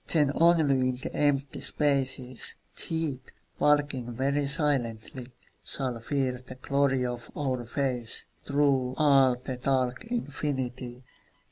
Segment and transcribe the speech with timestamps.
[0.07, 3.19] Then only in the empty spaces, Death,
[3.59, 5.31] walking very silently,
[5.63, 11.03] Shall fear the glory of our faces Through all the dark infinity.